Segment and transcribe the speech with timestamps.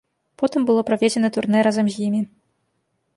[0.41, 2.21] Потым было праведзена турнэ разам з імі.